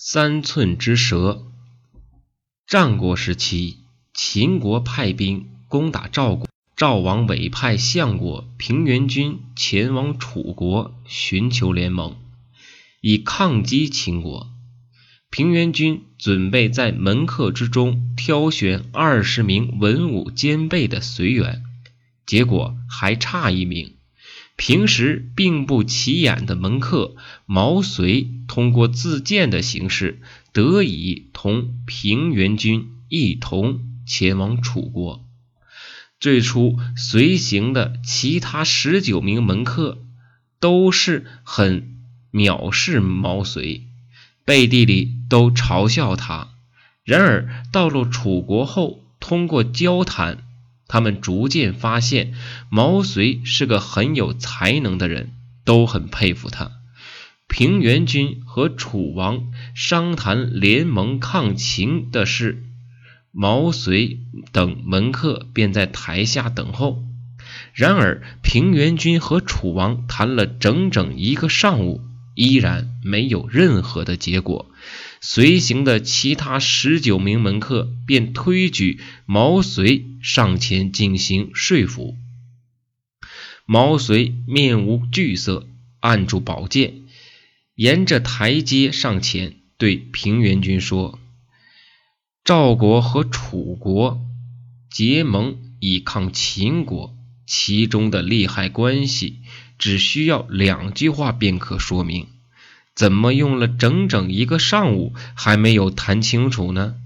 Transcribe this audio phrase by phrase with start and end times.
[0.00, 1.50] 三寸之舌。
[2.68, 3.78] 战国时期，
[4.14, 12.16] 秦国派兵攻打赵国，赵王委派相国平原君前往楚国寻求联盟，
[13.00, 14.48] 以抗击秦国。
[15.30, 21.64] 平原君准备在门客之中挑选二十名文武兼备的随员，
[22.24, 23.97] 结果还差一名。
[24.58, 27.14] 平时并不起眼的门客
[27.46, 30.20] 毛遂，通过自荐的形式，
[30.52, 35.24] 得以同平原君一同前往楚国。
[36.18, 39.98] 最初随行的其他十九名门客
[40.58, 42.00] 都是很
[42.32, 43.82] 藐视毛遂，
[44.44, 46.48] 背地里都嘲笑他。
[47.04, 50.47] 然而到了楚国后，通过交谈。
[50.88, 52.34] 他们逐渐发现
[52.70, 55.34] 毛遂是个很有才能的人，
[55.64, 56.72] 都很佩服他。
[57.46, 62.64] 平原君和楚王商谈联盟抗秦的事，
[63.32, 64.20] 毛遂
[64.52, 67.04] 等门客便在台下等候。
[67.72, 72.02] 然而，平原君和楚王谈了整整一个上午，
[72.34, 74.70] 依然没有任何的结果。
[75.20, 82.16] 随行的其他十九名门客便推举毛遂上前进行说服。
[83.66, 85.66] 毛遂面无惧色，
[86.00, 87.02] 按住宝剑，
[87.74, 91.18] 沿着台阶上前，对平原君说
[92.44, 94.24] ：“赵国和楚国
[94.90, 97.14] 结盟以抗秦国，
[97.46, 99.40] 其中的利害关系，
[99.78, 102.28] 只需要两句话便可说明。”
[102.98, 106.96] 怎么用了整整一个上午还没有谈清楚呢？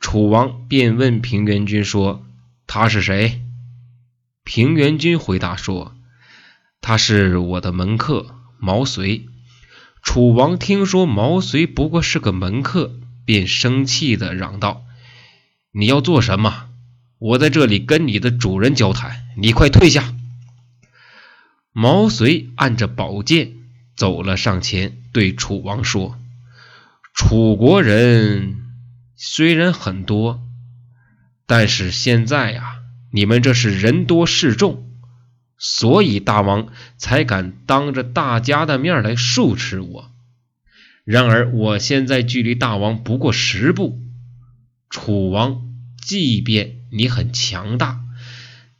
[0.00, 2.26] 楚王便问平原君说
[2.66, 3.40] ：“他是谁？”
[4.42, 5.94] 平原君回答说
[6.82, 9.28] ：“他是我的门客毛遂。”
[10.02, 14.82] 楚王听说毛遂不过是个门客，便生气的嚷道
[15.70, 16.70] ：“你要做什么？
[17.20, 20.12] 我在这里跟你的主人交谈，你快退下！”
[21.70, 23.52] 毛遂按着宝剑。
[23.96, 26.18] 走了上前，对楚王说
[27.14, 28.56] ：“楚国人
[29.14, 30.42] 虽然很多，
[31.46, 32.80] 但是现在呀，
[33.12, 34.90] 你们这是人多势众，
[35.58, 40.10] 所以大王才敢当着大家的面来数斥我。
[41.04, 44.00] 然而我现在距离大王不过十步，
[44.90, 45.62] 楚王，
[46.02, 48.00] 即便你很强大，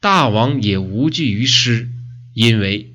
[0.00, 1.88] 大王也无惧于师，
[2.32, 2.90] 因为。”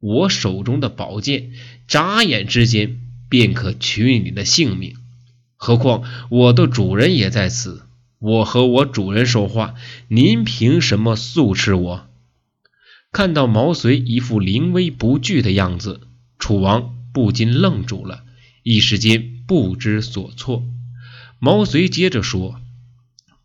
[0.00, 1.52] 我手中的宝剑，
[1.86, 4.94] 眨眼之间便可取你的性命。
[5.56, 7.82] 何况我的主人也在此，
[8.20, 9.74] 我和我主人说话，
[10.08, 12.06] 您凭什么速斥我？
[13.10, 16.02] 看到毛遂一副临危不惧的样子，
[16.38, 18.24] 楚王不禁愣住了，
[18.62, 20.62] 一时间不知所措。
[21.40, 22.60] 毛遂接着说：“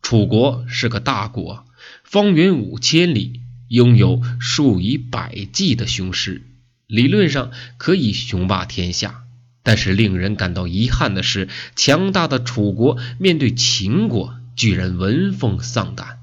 [0.02, 1.64] 楚国是个大国，
[2.04, 6.42] 方圆五千里。”拥有数以百计的雄师，
[6.86, 9.22] 理论上可以雄霸天下。
[9.62, 16.18] 但是令人感到遗憾的是，强大的楚国面对秦国，居然闻风丧胆。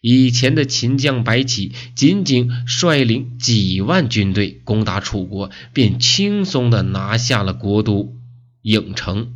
[0.00, 8.16] 以前的秦将白起，仅仅率领几万军队攻打楚国，便轻松地拿下了国都
[8.62, 9.32] 郢城。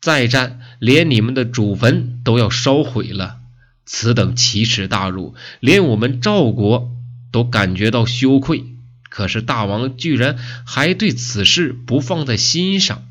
[0.00, 3.40] 再战，连你们的祖坟都要烧毁了。
[3.86, 6.90] 此等奇耻大辱，连我们赵国
[7.30, 8.64] 都感觉到羞愧。
[9.10, 10.36] 可是大王居然
[10.66, 13.04] 还对此事不放在心上，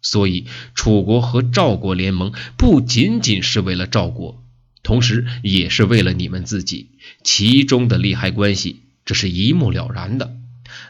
[0.00, 4.42] 所以楚国和赵国联盟不仅仅是为了赵国，
[4.82, 6.92] 同时也是为了你们自己。
[7.22, 10.34] 其中的利害关系，这是一目了然的。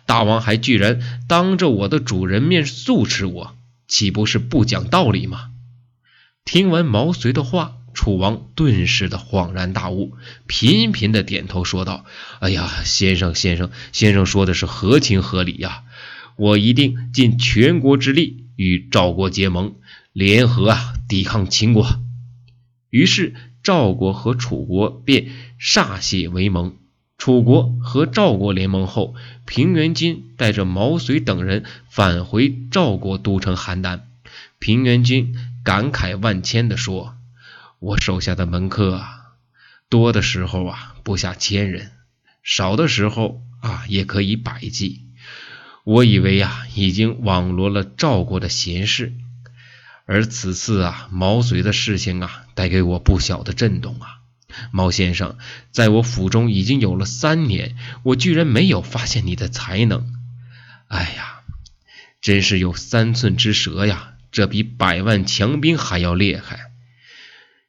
[0.06, 3.56] 大王还居然当着我的主人面素斥我，
[3.88, 5.50] 岂不是不讲道理吗？
[6.44, 7.78] 听完毛遂的话。
[7.92, 10.12] 楚王顿时的恍然大悟，
[10.46, 12.04] 频频的点头说道
[12.40, 15.82] ：“哎呀，先生，先生，先生说的是合情合理呀！
[16.36, 19.75] 我一定尽全国之力与赵国结盟，
[20.12, 22.00] 联合啊抵抗秦国。”
[22.90, 25.28] 于是赵国和楚国便
[25.60, 26.76] 歃血为盟。
[27.19, 29.14] 楚国和赵国联盟后，
[29.44, 34.00] 平原君带着毛遂等人返回赵国都城邯郸。
[34.58, 37.14] 平原君感慨万千的说。
[37.81, 39.23] 我手下的门客啊，
[39.88, 41.93] 多的时候啊不下千人，
[42.43, 45.06] 少的时候啊也可以百计。
[45.85, 49.15] 我以为啊已经网罗了赵国的贤士，
[50.05, 54.19] 而此次啊毛遂的事情啊带给我不小的震动啊。
[54.73, 55.38] 毛先生，
[55.71, 60.06] 在我府中已经有了三年，我居然没有发现你的才能。
[60.88, 61.41] 哎呀，
[62.21, 66.69] 真是有三寸之舌呀，这比百万强兵还要厉害。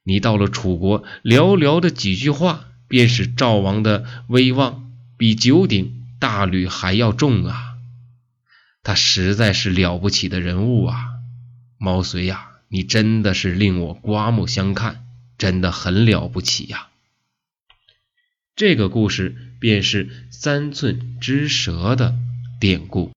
[0.03, 7.77] 你到了楚国，寥寥的几句话，便使赵王的威望比九鼎大吕还要重啊！
[8.83, 10.97] 他实在是了不起的人物啊！
[11.77, 15.05] 毛遂呀，你真的是令我刮目相看，
[15.37, 16.87] 真的很了不起呀！
[18.55, 22.15] 这个故事便是三寸之舌的
[22.59, 23.09] 典故。